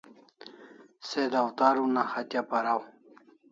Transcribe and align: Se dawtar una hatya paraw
Se 1.09 1.21
dawtar 1.33 1.75
una 1.85 2.03
hatya 2.11 2.41
paraw 2.49 2.81